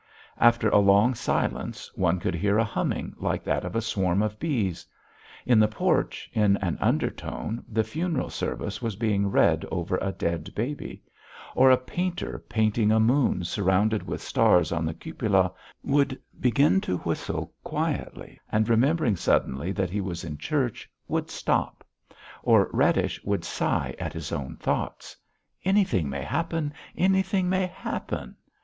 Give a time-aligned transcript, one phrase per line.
[0.39, 4.39] After a long silence one could hear a humming like that of a swarm of
[4.39, 4.83] bees;
[5.45, 10.55] in the porch, in an undertone, the funeral service was being read over a dead
[10.55, 11.03] baby;
[11.53, 15.53] or a painter painting a moon surrounded with stars on the cupola
[15.83, 21.29] would begin to whistle quietly, and remembering suddenly that he was in a church, would
[21.29, 21.83] stop;
[22.41, 25.15] or Radish would sigh at his own thoughts:
[25.63, 26.73] "Anything may happen!
[26.97, 28.35] Anything may happen!"